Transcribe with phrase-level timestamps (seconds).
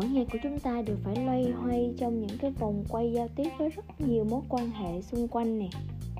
[0.00, 3.28] mỗi ngày của chúng ta đều phải loay hoay trong những cái vòng quay giao
[3.36, 5.68] tiếp với rất nhiều mối quan hệ xung quanh nè.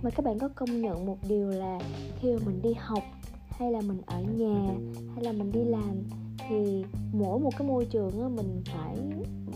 [0.02, 1.78] Mà các bạn có công nhận một điều là
[2.20, 3.04] khi mà mình đi học,
[3.50, 4.74] hay là mình ở nhà,
[5.14, 6.02] hay là mình đi làm,
[6.48, 8.96] thì mỗi một cái môi trường á, mình phải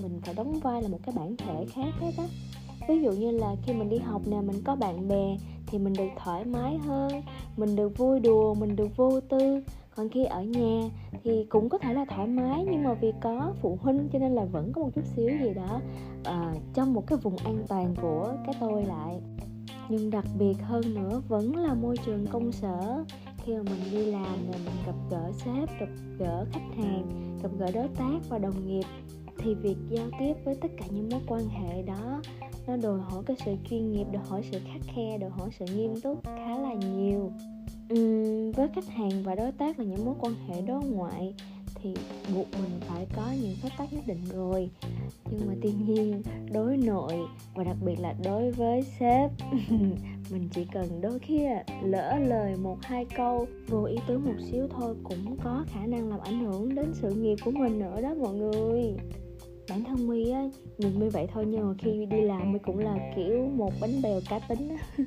[0.02, 2.24] mình phải đóng vai là một cái bản thể khác hết á
[2.88, 5.36] ví dụ như là khi mình đi học nè mình có bạn bè
[5.66, 7.22] thì mình được thoải mái hơn
[7.56, 9.62] mình được vui đùa mình được vô tư.
[9.96, 10.90] Còn khi ở nhà
[11.24, 14.32] thì cũng có thể là thoải mái nhưng mà vì có phụ huynh cho nên
[14.32, 15.80] là vẫn có một chút xíu gì đó
[16.20, 19.20] uh, trong một cái vùng an toàn của cái tôi lại.
[19.88, 23.04] Nhưng đặc biệt hơn nữa vẫn là môi trường công sở.
[23.44, 25.88] Khi mà mình đi làm rồi mình gặp gỡ sếp gặp
[26.18, 27.06] gỡ khách hàng
[27.42, 28.84] gặp gỡ đối tác và đồng nghiệp
[29.44, 32.20] thì việc giao tiếp với tất cả những mối quan hệ đó
[32.66, 35.64] nó đòi hỏi cái sự chuyên nghiệp đòi hỏi sự khắc khe đòi hỏi sự
[35.76, 37.32] nghiêm túc khá là nhiều.
[37.94, 41.34] Uhm, với khách hàng và đối tác là những mối quan hệ đối ngoại
[41.74, 41.94] thì
[42.34, 44.70] buộc mình phải có những phép tắc nhất định rồi.
[45.30, 47.14] Nhưng mà tuy nhiên đối nội
[47.54, 49.30] và đặc biệt là đối với sếp
[50.30, 51.46] mình chỉ cần đôi khi
[51.82, 56.08] lỡ lời một hai câu vô ý tứ một xíu thôi cũng có khả năng
[56.08, 58.94] làm ảnh hưởng đến sự nghiệp của mình nữa đó mọi người
[59.68, 60.48] bản thân my á
[60.78, 64.02] nhìn my vậy thôi nhưng mà khi đi làm my cũng là kiểu một bánh
[64.02, 64.86] bèo cá tính á.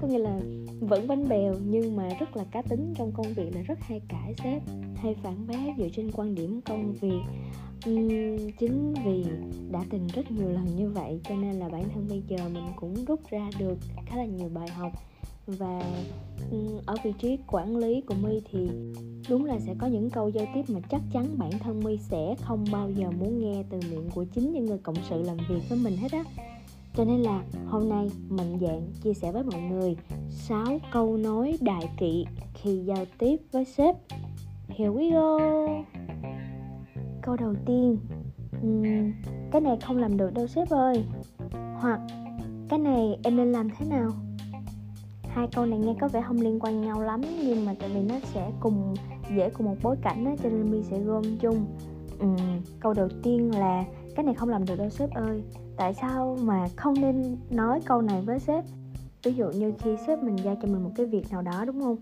[0.00, 0.40] Có nghĩa là
[0.80, 4.00] vẫn bánh bèo nhưng mà rất là cá tính trong công việc là rất hay
[4.08, 4.62] cãi sếp
[4.96, 7.20] hay phản bác dựa trên quan điểm công việc.
[7.90, 9.24] Uhm, chính vì
[9.70, 12.64] đã từng rất nhiều lần như vậy cho nên là bản thân bây giờ mình
[12.76, 14.92] cũng rút ra được khá là nhiều bài học
[15.46, 15.82] và
[16.50, 18.68] ừ, ở vị trí quản lý của my thì
[19.28, 22.34] đúng là sẽ có những câu giao tiếp mà chắc chắn bản thân my sẽ
[22.40, 25.60] không bao giờ muốn nghe từ miệng của chính những người cộng sự làm việc
[25.68, 26.24] với mình hết á.
[26.96, 29.96] Cho nên là hôm nay mạnh dạng chia sẻ với mọi người
[30.30, 32.24] 6 câu nói đại kỵ
[32.54, 33.96] khi giao tiếp với sếp.
[34.68, 35.38] Here we go.
[37.22, 37.98] Câu đầu tiên
[38.62, 39.12] um,
[39.52, 41.04] Cái này không làm được đâu sếp ơi.
[41.80, 42.00] Hoặc
[42.68, 44.10] Cái này em nên làm thế nào?
[45.36, 48.00] Hai câu này nghe có vẻ không liên quan nhau lắm nhưng mà tại vì
[48.00, 48.94] nó sẽ cùng
[49.36, 51.66] dễ cùng một bối cảnh á cho nên mi sẽ gom chung.
[52.18, 52.26] Ừ,
[52.80, 55.42] câu đầu tiên là cái này không làm được đâu sếp ơi.
[55.76, 58.64] Tại sao mà không nên nói câu này với sếp?
[59.22, 61.80] Ví dụ như khi sếp mình giao cho mình một cái việc nào đó đúng
[61.80, 61.96] không?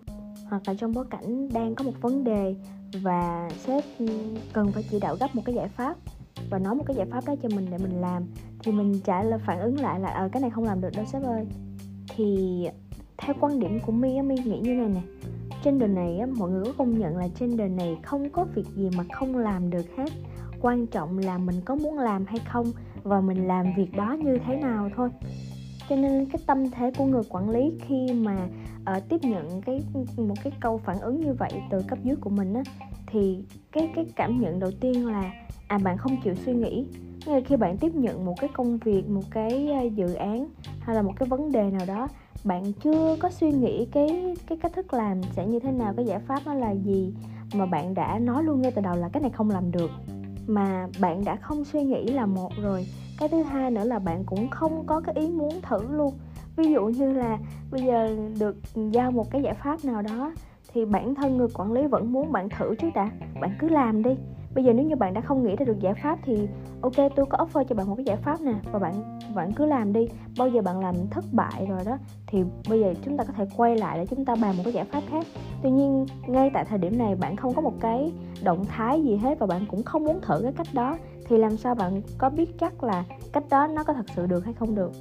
[0.49, 2.55] Hoặc là trong bối cảnh đang có một vấn đề
[3.03, 3.85] và sếp
[4.53, 5.97] cần phải chỉ đạo gấp một cái giải pháp
[6.51, 8.23] và nói một cái giải pháp đó cho mình để mình làm
[8.59, 11.05] thì mình trả lời phản ứng lại là ờ cái này không làm được đâu
[11.05, 11.47] sếp ơi.
[12.17, 12.69] Thì
[13.19, 15.01] theo quan điểm của mi mi nghĩ như này nè.
[15.65, 18.47] Trên đời này á, mọi người có công nhận là trên đời này không có
[18.55, 20.11] việc gì mà không làm được hết.
[20.61, 22.67] Quan trọng là mình có muốn làm hay không
[23.03, 25.09] và mình làm việc đó như thế nào thôi.
[25.89, 28.49] Cho nên cái tâm thế của người quản lý khi mà
[28.97, 29.81] uh, tiếp nhận cái
[30.17, 32.63] một cái câu phản ứng như vậy từ cấp dưới của mình á
[33.07, 35.33] thì cái cái cảm nhận đầu tiên là
[35.69, 36.87] à bạn không chịu suy nghĩ.
[37.27, 40.47] Ngay khi bạn tiếp nhận một cái công việc, một cái dự án
[40.81, 42.09] hay là một cái vấn đề nào đó,
[42.45, 46.07] bạn chưa có suy nghĩ cái cái cách thức làm sẽ như thế nào, cái
[46.07, 47.15] giải pháp nó là gì
[47.55, 49.91] mà bạn đã nói luôn ngay từ đầu là cái này không làm được.
[50.47, 52.87] Mà bạn đã không suy nghĩ là một rồi.
[53.19, 56.15] Cái thứ hai nữa là bạn cũng không có cái ý muốn thử luôn.
[56.57, 57.39] Ví dụ như là
[57.71, 60.33] bây giờ được giao một cái giải pháp nào đó
[60.73, 63.11] thì bản thân người quản lý vẫn muốn bạn thử trước đã.
[63.41, 64.11] Bạn cứ làm đi
[64.55, 66.49] bây giờ nếu như bạn đã không nghĩ ra được giải pháp thì
[66.81, 69.67] ok tôi có offer cho bạn một cái giải pháp nè và bạn bạn cứ
[69.67, 70.09] làm đi.
[70.39, 73.45] Bao giờ bạn làm thất bại rồi đó thì bây giờ chúng ta có thể
[73.57, 75.27] quay lại để chúng ta bàn một cái giải pháp khác.
[75.63, 78.13] Tuy nhiên ngay tại thời điểm này bạn không có một cái
[78.43, 80.99] động thái gì hết và bạn cũng không muốn thử cái cách đó
[81.29, 84.45] thì làm sao bạn có biết chắc là cách đó nó có thật sự được
[84.45, 84.93] hay không được?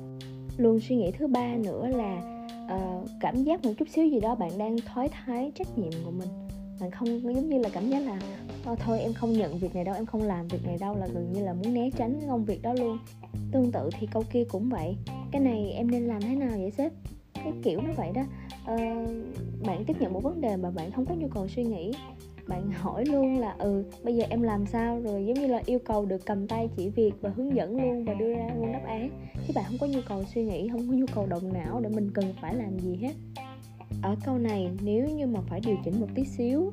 [0.57, 2.21] Luôn suy nghĩ thứ ba nữa là
[2.75, 6.11] uh, cảm giác một chút xíu gì đó bạn đang thoái thái trách nhiệm của
[6.11, 6.29] mình.
[6.81, 8.19] Bạn không giống như là cảm giác là
[8.65, 11.07] Ờ, thôi em không nhận việc này đâu em không làm việc này đâu là
[11.07, 12.97] gần như là muốn né tránh cái công việc đó luôn.
[13.51, 14.95] Tương tự thì câu kia cũng vậy.
[15.31, 16.91] Cái này em nên làm thế nào vậy sếp?
[17.33, 18.21] Cái kiểu nó vậy đó.
[18.65, 18.77] Ờ,
[19.65, 21.91] bạn tiếp nhận một vấn đề mà bạn không có nhu cầu suy nghĩ.
[22.47, 25.79] Bạn hỏi luôn là ừ bây giờ em làm sao rồi giống như là yêu
[25.79, 28.81] cầu được cầm tay chỉ việc và hướng dẫn luôn và đưa ra luôn đáp
[28.85, 29.09] án.
[29.47, 31.89] Chứ bạn không có nhu cầu suy nghĩ không có nhu cầu động não để
[31.89, 33.13] mình cần phải làm gì hết.
[34.01, 36.71] Ở câu này nếu như mà phải điều chỉnh một tí xíu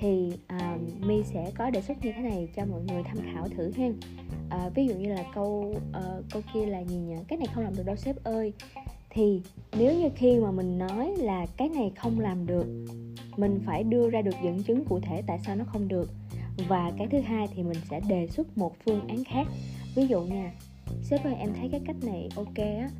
[0.00, 3.16] thì à, uh, mi sẽ có đề xuất như thế này cho mọi người tham
[3.34, 3.86] khảo thử ha.
[3.86, 7.16] Uh, ví dụ như là câu uh, câu kia là gì nhỉ?
[7.28, 8.52] Cái này không làm được đâu sếp ơi.
[9.10, 9.42] Thì
[9.78, 12.66] nếu như khi mà mình nói là cái này không làm được
[13.36, 16.10] mình phải đưa ra được dẫn chứng cụ thể tại sao nó không được.
[16.68, 19.46] Và cái thứ hai thì mình sẽ đề xuất một phương án khác.
[19.94, 20.52] Ví dụ nha
[21.02, 22.90] sếp ơi em thấy cái cách này ok á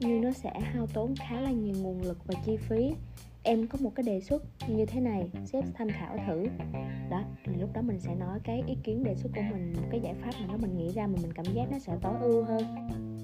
[0.00, 2.92] nhưng nó sẽ hao tốn khá là nhiều nguồn lực và chi phí
[3.42, 6.46] em có một cái đề xuất như thế này sếp tham khảo thử.
[7.10, 10.00] Đó thì lúc đó mình sẽ nói cái ý kiến đề xuất của mình cái
[10.00, 12.44] giải pháp mà nó mình nghĩ ra mà mình cảm giác nó sẽ tối ưu
[12.44, 12.62] hơn.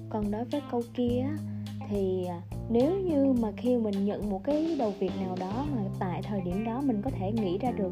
[0.09, 1.25] Còn đối với câu kia
[1.89, 5.81] thì à, nếu như mà khi mình nhận một cái đầu việc nào đó mà
[5.99, 7.91] tại thời điểm đó mình có thể nghĩ ra được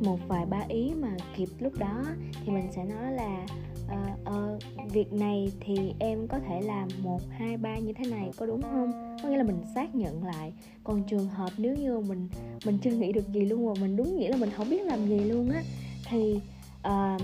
[0.00, 2.04] một vài ba ý mà kịp lúc đó
[2.44, 3.46] thì mình sẽ nói là
[3.84, 8.30] uh, uh, việc này thì em có thể làm một hai ba như thế này
[8.36, 9.07] có đúng không?
[9.22, 10.52] Có nghĩa là mình xác nhận lại.
[10.84, 12.28] Còn trường hợp nếu như mình
[12.64, 15.08] mình chưa nghĩ được gì luôn mà mình đúng nghĩa là mình không biết làm
[15.08, 15.62] gì luôn á
[16.08, 16.40] thì
[16.88, 17.22] uh,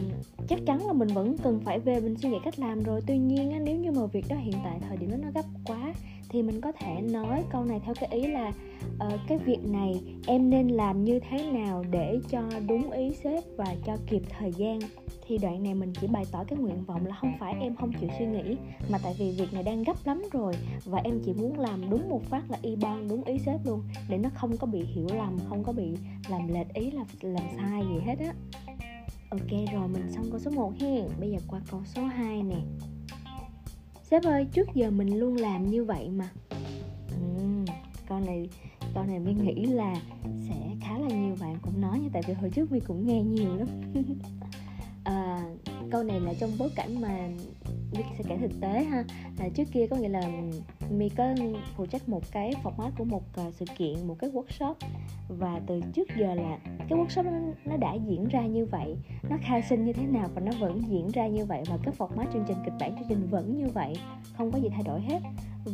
[0.48, 3.00] chắc chắn là mình vẫn cần phải về mình suy nghĩ cách làm rồi.
[3.06, 5.44] Tuy nhiên á, nếu như mà việc đó hiện tại thời điểm đó nó gấp
[5.64, 5.94] quá
[6.28, 8.52] thì mình có thể nói câu này theo cái ý là
[9.06, 13.44] uh, cái việc này em nên làm như thế nào để cho đúng ý sếp
[13.56, 14.78] và cho kịp thời gian.
[15.26, 17.92] Thì đoạn này mình chỉ bày tỏ cái nguyện vọng là không phải em không
[18.00, 18.56] chịu suy nghĩ
[18.90, 20.52] mà tại vì việc này đang gấp lắm rồi
[20.84, 23.82] và em chỉ muốn làm đúng một phát là y bon đúng ý sếp luôn
[24.08, 25.94] để nó không có bị hiểu lầm không có bị
[26.28, 28.34] làm lệch ý là làm sai gì hết á.
[29.30, 31.08] Ok rồi mình xong câu số 1 hen.
[31.20, 32.56] Bây giờ qua câu số 2 nè
[34.10, 36.30] sếp ơi trước giờ mình luôn làm như vậy mà.
[37.10, 37.26] Ừ,
[38.08, 38.48] câu này
[38.94, 39.94] câu này mình nghĩ là
[40.48, 43.22] sẽ khá là nhiều bạn cũng nói như tại vì hồi trước mình cũng nghe
[43.22, 43.68] nhiều lắm.
[45.04, 45.40] À,
[45.90, 47.28] câu này là trong bối cảnh mà
[47.92, 49.04] mình sẽ kể thực tế ha.
[49.38, 50.22] Là trước kia có nghĩa là
[50.90, 51.34] mì có
[51.76, 54.74] phụ trách một cái format của một uh, sự kiện một cái workshop.
[55.28, 56.58] Và từ trước giờ là
[56.88, 58.96] cái workshop nó, nó đã diễn ra như vậy
[59.30, 61.94] nó khai sinh như thế nào và nó vẫn diễn ra như vậy và cái
[61.98, 63.96] format chương trình kịch bản chương trình vẫn như vậy
[64.36, 65.18] không có gì thay đổi hết.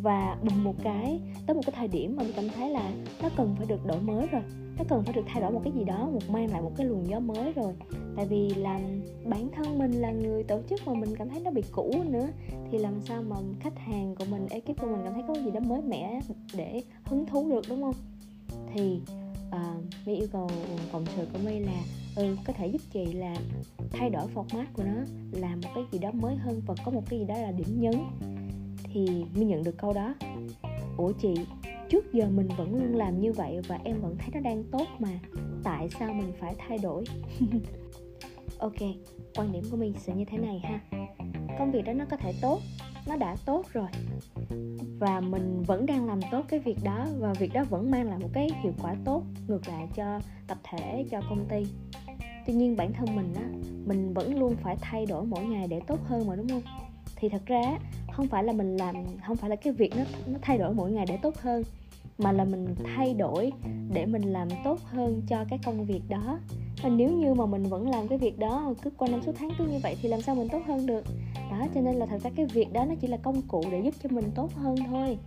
[0.03, 2.93] Và bùng một cái tới một cái thời điểm mà mình cảm thấy là
[3.23, 4.43] nó cần phải được đổi mới rồi
[4.79, 6.87] nó cần phải được thay đổi một cái gì đó một mang lại một cái
[6.87, 7.73] luồng gió mới rồi.
[8.17, 8.81] Tại vì làm
[9.25, 12.29] bản thân mình là người tổ chức mà mình cảm thấy nó bị cũ nữa
[12.71, 15.50] thì làm sao mà khách hàng của mình ekip của mình cảm thấy có gì
[15.50, 16.20] đó mới mẻ
[16.55, 17.94] để hứng thú được đúng không?
[18.75, 19.00] Thì
[19.50, 20.50] ờ, uh, My yêu cầu
[20.93, 21.82] cộng sự của My là
[22.17, 23.37] ừ có thể giúp chị là
[23.93, 25.02] thay đổi format của nó
[25.32, 27.81] làm một cái gì đó mới hơn và có một cái gì đó là điểm
[27.81, 27.94] nhấn.
[28.93, 30.14] Thì My nhận được câu đó.
[30.97, 31.35] Ủa chị
[31.88, 34.87] trước giờ mình vẫn luôn làm như vậy và em vẫn thấy nó đang tốt
[34.99, 35.19] mà
[35.64, 37.05] tại sao mình phải thay đổi?
[38.58, 38.81] Ok
[39.37, 40.81] quan điểm của mình sẽ như thế này ha.
[41.58, 42.61] Công việc đó nó có thể tốt
[43.11, 43.89] nó đã tốt rồi.
[44.99, 48.19] Và mình vẫn đang làm tốt cái việc đó và việc đó vẫn mang lại
[48.19, 51.67] một cái hiệu quả tốt ngược lại cho tập thể, cho công ty.
[52.47, 53.49] Tuy nhiên bản thân mình á,
[53.87, 56.62] mình vẫn luôn phải thay đổi mỗi ngày để tốt hơn mà, đúng không?
[57.17, 57.79] Thì thật ra
[58.12, 58.95] không phải là mình làm,
[59.27, 61.62] không phải là cái việc nó nó thay đổi mỗi ngày để tốt hơn,
[62.19, 63.53] mà là mình thay đổi
[63.93, 66.39] để mình làm tốt hơn cho cái công việc đó.
[66.83, 69.51] Và nếu như mà mình vẫn làm cái việc đó cứ qua năm suốt tháng
[69.59, 71.05] cứ như vậy thì làm sao mình tốt hơn được?
[71.50, 73.81] Đó, cho nên là thật ra cái việc đó nó chỉ là công cụ để
[73.81, 75.19] giúp cho mình tốt hơn thôi.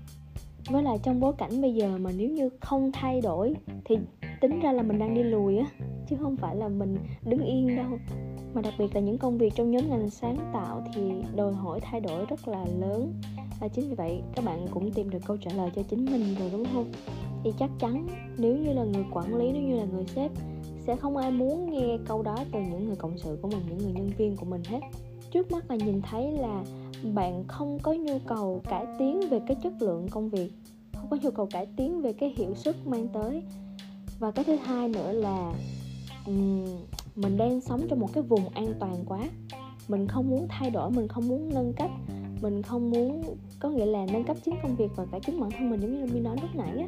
[0.69, 3.55] Với lại trong bối cảnh bây giờ mà nếu như không thay đổi
[3.85, 3.97] thì
[4.41, 5.65] tính ra là mình đang đi lùi á,
[6.09, 7.97] chứ không phải là mình đứng yên đâu.
[8.53, 11.01] Mà đặc biệt là những công việc trong nhóm ngành sáng tạo thì
[11.35, 13.13] đòi hỏi thay đổi rất là lớn.
[13.59, 16.35] Và chính vì vậy, các bạn cũng tìm được câu trả lời cho chính mình
[16.39, 16.91] rồi, đúng không?
[17.43, 20.31] Thì chắc chắn nếu như là người quản lý, nếu như là người sếp,
[20.87, 23.77] sẽ không ai muốn nghe câu đó từ những người cộng sự của mình, những
[23.77, 24.79] người nhân viên của mình hết
[25.33, 26.63] trước mắt là nhìn thấy là
[27.13, 30.51] bạn không có nhu cầu cải tiến về cái chất lượng công việc
[30.93, 33.43] không có nhu cầu cải tiến về cái hiệu suất mang tới.
[34.19, 35.53] Và cái thứ hai nữa là
[36.25, 36.65] um,
[37.15, 39.19] mình đang sống trong một cái vùng an toàn quá.
[39.87, 41.89] Mình không muốn thay đổi mình không muốn nâng cấp
[42.43, 43.23] mình không muốn
[43.59, 45.99] có nghĩa là nâng cấp chính công việc và cả chính bản thân mình giống
[45.99, 46.87] như mình nói lúc nãy á.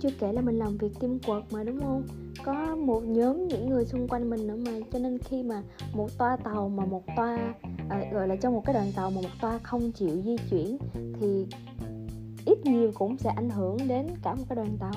[0.00, 2.02] Chưa kể là mình làm việc teamwork mà đúng không?
[2.44, 6.08] Có một nhóm những người xung quanh mình nữa mà cho nên khi mà một
[6.18, 7.54] toa tàu mà một toa
[7.90, 10.78] à, gọi là trong một cái đoàn tàu mà một toa không chịu di chuyển
[11.20, 11.46] thì
[12.46, 14.92] ít nhiều cũng sẽ ảnh hưởng đến cả một cái đoàn tàu.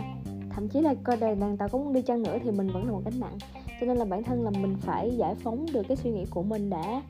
[0.49, 2.85] Thậm chí là coi đoàn, đoàn tàu có muốn đi chăng nữa thì mình vẫn
[2.85, 3.37] là một gánh nặng.
[3.79, 6.43] Cho nên là bản thân là mình phải giải phóng được cái suy nghĩ của
[6.43, 7.01] mình đã.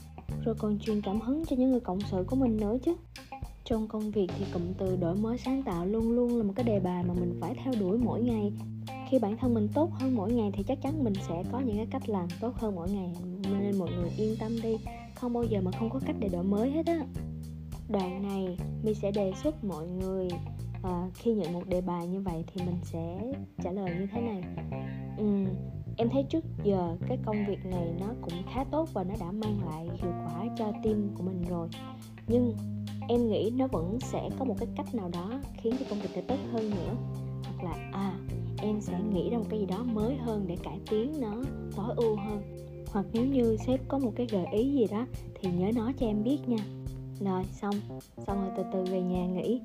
[0.46, 2.96] Rồi còn truyền cảm hứng cho những người cộng sự của mình nữa chứ.
[3.63, 6.63] Trong công việc thì cụm từ đổi mới sáng tạo luôn luôn là một cái
[6.63, 8.54] đề bài mà mình phải theo đuổi mỗi ngày.
[9.10, 11.78] Khi bản thân mình tốt hơn mỗi ngày thì chắc chắn mình sẽ có những
[11.78, 13.10] cái cách làm tốt hơn mỗi ngày.
[13.52, 14.78] Nên mọi người yên tâm đi
[15.24, 17.00] không bao giờ mà không có cách để đổi mới hết á.
[17.89, 20.27] Đoạn này mi sẽ đề xuất mọi người
[20.84, 24.22] à, khi nhận một đề bài như vậy thì mình sẽ trả lời như thế
[24.22, 24.44] này.
[25.22, 25.46] Uhm,
[25.98, 29.32] em thấy trước giờ cái công việc này nó cũng khá tốt và nó đã
[29.32, 31.68] mang lại hiệu quả cho team của mình rồi.
[32.27, 32.56] Nhưng
[33.10, 36.13] em nghĩ nó vẫn sẽ có một cái cách nào đó khiến cho công việc
[36.13, 36.96] này tốt hơn nữa.
[37.44, 38.13] Hoặc là à
[38.58, 41.44] em sẽ nghĩ ra một cái gì đó mới hơn để cải tiến nó
[41.75, 42.42] tối ưu hơn
[42.94, 45.06] hoặc nếu như sếp có một cái gợi ý gì đó,
[45.42, 46.64] thì nhớ nói cho em biết nha.
[47.20, 47.76] Rồi, xong.
[48.28, 49.62] Xong rồi từ từ về nhà nghỉ.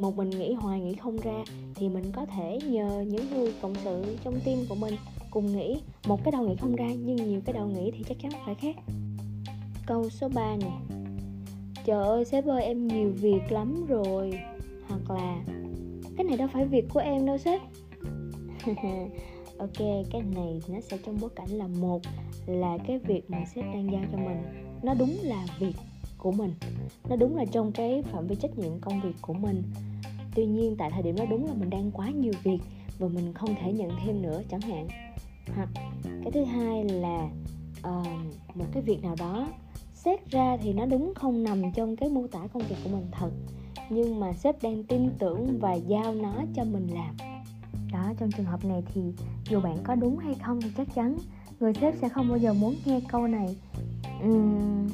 [0.00, 3.74] Một mình nghĩ hoài nghĩ không ra, thì mình có thể nhờ những người cộng
[3.84, 4.94] sự trong team của mình
[5.30, 8.16] cùng nghĩ một cái đầu nghĩ không ra, nhưng nhiều cái đầu nghĩ thì chắc
[8.22, 8.76] chắn phải khác.
[9.86, 10.96] Câu số 3 nè.
[11.84, 14.30] Trời ơi, sếp ơi, em nhiều việc lắm rồi.
[14.88, 15.44] Hoặc là,
[16.16, 17.60] cái này đâu phải việc của em đâu, sếp.
[19.60, 22.00] ok cái này nó sẽ trong bối cảnh là một
[22.46, 24.42] là cái việc mà sếp đang giao cho mình
[24.82, 25.74] nó đúng là việc
[26.18, 26.54] của mình
[27.08, 29.62] nó đúng là trong cái phạm vi trách nhiệm công việc của mình.
[30.34, 32.58] Tuy nhiên tại thời điểm đó đúng là mình đang quá nhiều việc
[32.98, 34.88] và mình không thể nhận thêm nữa chẳng hạn.
[35.56, 35.68] Hoặc
[36.04, 37.30] cái thứ hai là
[37.78, 38.06] uh,
[38.54, 39.48] một cái việc nào đó
[39.94, 43.06] xét ra thì nó đúng không nằm trong cái mô tả công việc của mình
[43.12, 43.30] thật
[43.90, 47.29] nhưng mà sếp đang tin tưởng và giao nó cho mình làm
[47.92, 49.00] đó trong trường hợp này thì
[49.50, 51.16] dù bạn có đúng hay không thì chắc chắn
[51.60, 53.56] người sếp sẽ không bao giờ muốn nghe câu này.
[54.24, 54.88] Uhm,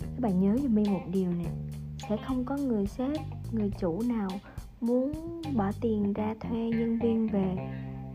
[0.00, 1.50] các bạn nhớ giùm mi một điều nè
[2.08, 3.20] sẽ không có người sếp
[3.52, 4.28] người chủ nào
[4.80, 5.12] muốn
[5.56, 7.56] bỏ tiền ra thuê nhân viên về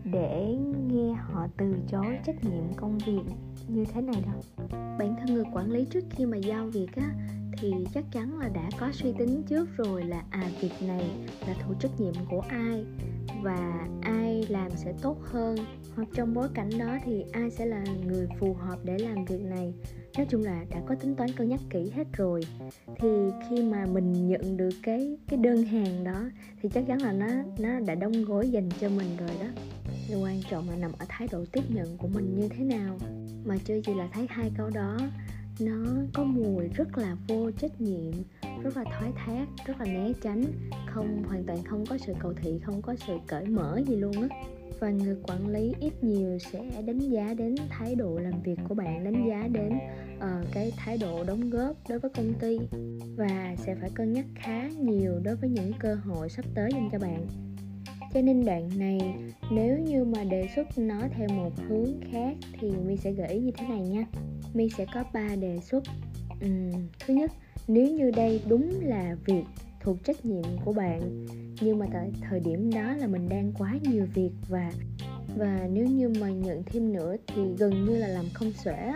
[0.03, 0.57] để
[0.87, 3.23] nghe họ từ chối trách nhiệm công việc
[3.67, 4.67] như thế này đâu.
[4.99, 7.11] Bản thân người quản lý trước khi mà giao việc á
[7.57, 11.09] thì chắc chắn là đã có suy tính trước rồi là à việc này
[11.47, 12.85] là thuộc trách nhiệm của ai
[13.41, 15.57] và ai làm sẽ tốt hơn.
[15.95, 19.41] Hoặc trong bối cảnh đó thì ai sẽ là người phù hợp để làm việc
[19.41, 19.73] này?
[20.17, 22.41] Nói chung là đã có tính toán cân nhắc kỹ hết rồi.
[22.99, 23.09] Thì
[23.49, 26.29] khi mà mình nhận được cái cái đơn hàng đó,
[26.61, 27.27] thì chắc chắn là nó
[27.59, 29.47] nó đã đóng gói dành cho mình rồi đó.
[30.21, 32.97] Quan trọng là nằm ở thái độ tiếp nhận của mình như thế nào.
[33.45, 34.97] Mà chưa gì là thấy hai câu đó,
[35.59, 38.13] nó có mùi rất là vô trách nhiệm
[38.63, 40.43] rất là thoái thác rất là né tránh
[40.85, 44.21] không hoàn toàn không có sự cầu thị không có sự cởi mở gì luôn
[44.21, 44.27] á.
[44.79, 48.75] Và người quản lý ít nhiều sẽ đánh giá đến thái độ làm việc của
[48.75, 49.79] bạn đánh giá đến
[50.17, 52.59] uh, cái thái độ đóng góp đối với công ty
[53.17, 56.89] và sẽ phải cân nhắc khá nhiều đối với những cơ hội sắp tới dành
[56.91, 57.27] cho bạn.
[58.13, 58.99] Cho nên đoạn này
[59.51, 63.39] nếu như mà đề xuất nó theo một hướng khác thì mi sẽ gợi ý
[63.39, 64.05] như thế này nha.
[64.53, 65.83] Mi sẽ có ba đề xuất.
[66.45, 67.31] Uhm, thứ nhất
[67.69, 69.43] nếu như đây đúng là việc
[69.79, 71.25] thuộc trách nhiệm của bạn,
[71.61, 74.71] nhưng mà tại thời điểm đó là mình đang quá nhiều việc và
[75.37, 78.93] và nếu như mà nhận thêm nữa thì gần như là làm không xuể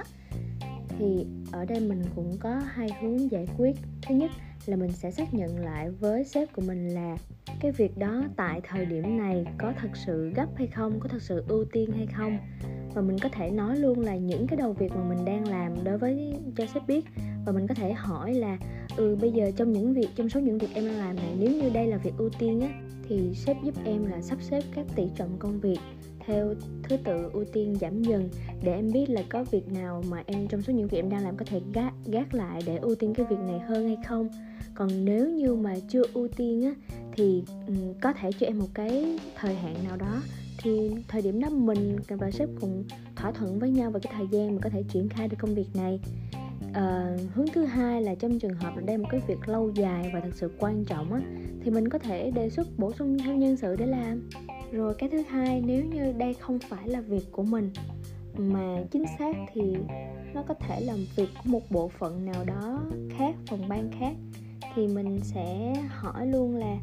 [0.99, 3.75] thì ở đây mình cũng có hai hướng giải quyết.
[4.07, 4.31] Thứ nhất
[4.65, 7.17] là mình sẽ xác nhận lại với sếp của mình là
[7.59, 11.21] cái việc đó tại thời điểm này có thật sự gấp hay không, có thật
[11.21, 12.37] sự ưu tiên hay không.
[12.93, 15.83] Và mình có thể nói luôn là những cái đầu việc mà mình đang làm
[15.83, 17.05] đối với, cho sếp biết.
[17.45, 18.57] Và mình có thể hỏi là
[18.97, 21.51] ừ bây giờ trong những việc, trong số những việc em đang làm này, nếu
[21.51, 22.69] như đây là việc ưu tiên á,
[23.09, 25.79] thì sếp giúp em là sắp xếp các tỷ trọng công việc
[26.25, 26.53] theo
[26.83, 28.29] thứ tự ưu tiên giảm dần
[28.63, 31.23] để em biết là có việc nào mà em trong số những việc em đang
[31.23, 34.29] làm có thể gác gác lại để ưu tiên cái việc này hơn hay không.
[34.75, 36.73] Còn nếu như mà chưa ưu tiên á
[37.11, 40.21] thì um, có thể cho em một cái thời hạn nào đó.
[40.57, 42.83] Thì thời điểm đó mình và sếp cùng
[43.15, 45.55] thỏa thuận với nhau về cái thời gian mà có thể triển khai được công
[45.55, 45.99] việc này.
[46.73, 50.11] À, hướng thứ hai là trong trường hợp là đây một cái việc lâu dài
[50.13, 51.21] và thật sự quan trọng á
[51.63, 54.29] thì mình có thể đề xuất bổ sung thêm nhân sự để làm
[54.73, 57.69] rồi cái thứ hai, nếu như đây không phải là việc của mình,
[58.37, 59.75] mà chính xác thì
[60.33, 62.79] nó có thể làm việc của một bộ phận nào đó
[63.17, 64.13] khác, phòng ban khác,
[64.75, 66.77] thì mình sẽ hỏi luôn là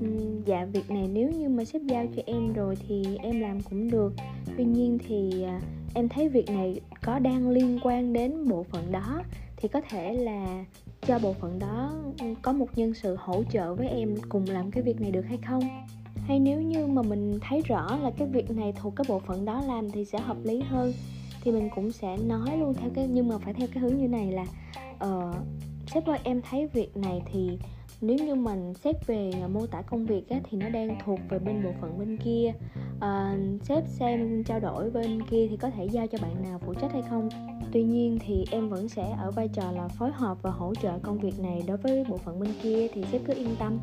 [0.00, 0.06] ừ,
[0.46, 3.90] dạ việc này nếu như mà sếp giao cho em rồi thì em làm cũng
[3.90, 4.12] được.
[4.56, 5.60] Tuy nhiên thì à,
[5.94, 9.22] em thấy việc này có đang liên quan đến bộ phận đó,
[9.56, 10.64] thì có thể là
[11.06, 14.70] cho bộ phận đó ừ, có một nhân sự hỗ trợ với em cùng làm
[14.70, 15.62] cái việc này được hay không?
[16.26, 19.44] Hay nếu như mà mình thấy rõ là cái việc này thuộc cái bộ phận
[19.44, 20.92] đó làm thì sẽ hợp lý hơn
[21.42, 24.08] thì mình cũng sẽ nói luôn theo cái nhưng mà phải theo cái hướng như
[24.08, 24.46] này là
[25.06, 25.34] uh,
[25.86, 27.58] sếp ơi em thấy việc này thì
[28.00, 31.38] nếu như mình xét về mô tả công việc á, thì nó đang thuộc về
[31.38, 32.52] bên bộ phận bên kia.
[33.00, 36.74] À, sếp xem trao đổi bên kia thì có thể giao cho bạn nào phụ
[36.74, 37.28] trách hay không?
[37.72, 40.98] Tuy nhiên thì em vẫn sẽ ở vai trò là phối hợp và hỗ trợ
[41.02, 43.78] công việc này đối với bộ phận bên kia thì sếp cứ yên tâm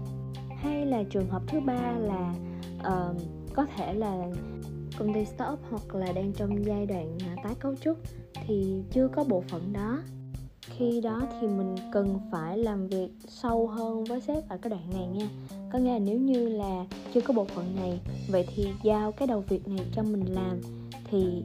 [0.61, 2.33] hay là trường hợp thứ ba là
[2.79, 3.21] uh,
[3.53, 4.29] có thể là
[4.97, 7.97] công ty startup hoặc là đang trong giai đoạn à, tái cấu trúc
[8.33, 9.99] thì chưa có bộ phận đó.
[10.61, 14.89] Khi đó thì mình cần phải làm việc sâu hơn với sếp ở cái đoạn
[14.93, 15.29] này nha.
[15.71, 17.99] Có nghĩa là nếu như là chưa có bộ phận này
[18.29, 20.61] vậy thì giao cái đầu việc này cho mình làm
[21.03, 21.43] thì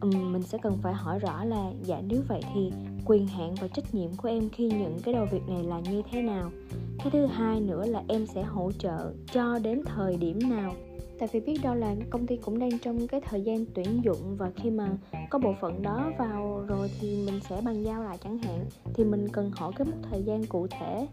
[0.00, 2.72] um, mình sẽ cần phải hỏi rõ là dạ nếu vậy thì
[3.04, 6.02] quyền hạn và trách nhiệm của em khi nhận cái đầu việc này là như
[6.10, 6.50] thế nào?
[6.98, 10.74] Cái thứ hai nữa là em sẽ hỗ trợ cho đến thời điểm nào.
[11.18, 14.36] Tại vì biết đâu là công ty cũng đang trong cái thời gian tuyển dụng
[14.36, 14.88] và khi mà
[15.30, 18.64] có bộ phận đó vào rồi thì mình sẽ bàn giao lại chẳng hạn,
[18.94, 21.06] thì mình cần hỏi cái mức thời gian cụ thể.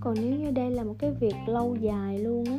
[0.00, 2.58] Còn nếu như đây là một cái việc lâu dài luôn á,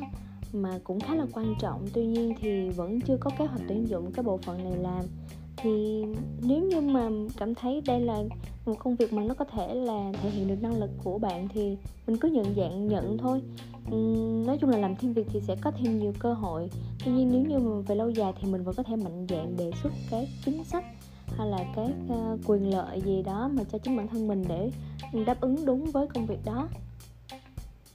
[0.54, 3.88] mà cũng khá là quan trọng, tuy nhiên thì vẫn chưa có kế hoạch tuyển
[3.88, 5.06] dụng cái bộ phận này làm
[5.58, 6.04] thì
[6.42, 8.24] nếu như mà cảm thấy đây là
[8.66, 11.48] một công việc mà nó có thể là thể hiện được năng lực của bạn
[11.54, 11.78] thì
[12.08, 13.42] mình cứ nhận dạng nhận thôi.
[13.96, 16.70] Uhm, nói chung là làm thêm việc thì sẽ có thêm nhiều cơ hội.
[17.06, 19.58] Tuy nhiên nếu như mà về lâu dài thì mình vẫn có thể mạnh dạng
[19.58, 20.84] đề xuất cái chính sách
[21.38, 24.44] hay là cái uh, ờ, quyền lợi gì đó mà cho chính bản thân mình
[24.48, 24.72] để
[25.26, 26.68] đáp ứng đúng với công việc đó.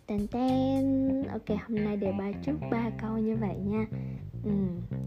[0.06, 3.86] Tên ten Ok hôm nay đề bài trước ba câu như vậy nha.
[4.44, 4.50] Ừ,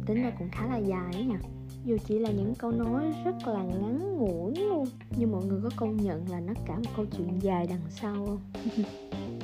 [0.06, 1.39] Tính ra cũng khá là dài nha
[1.86, 4.86] dù chỉ là những câu nói rất là ngắn ngủn luôn
[5.17, 8.13] Nhưng mọi người có công nhận là nó cả một câu chuyện dài đằng sau
[8.25, 8.39] không?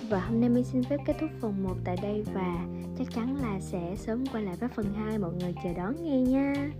[0.09, 2.65] Và hôm nay mình xin phép kết thúc phần 1 tại đây Và
[2.97, 6.21] chắc chắn là sẽ sớm quay lại với phần 2 Mọi người chờ đón nghe
[6.21, 6.71] nha.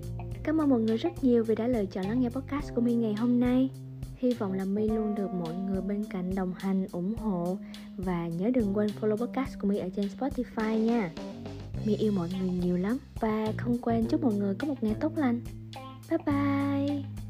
[0.44, 3.02] Cảm ơn mọi người rất nhiều vì đã lựa chọn lắng nghe podcast của mình
[3.02, 3.70] ngày hôm nay.
[4.18, 7.58] Hy vọng là My luôn được mọi người bên cạnh đồng hành, ủng hộ
[7.98, 11.12] Và nhớ đừng quên follow podcast của My ở trên Spotify nha.
[11.86, 14.96] My yêu mọi người nhiều lắm Và không quên chúc mọi người có một ngày
[15.00, 15.42] tốt lành.
[16.10, 17.25] Bye bye.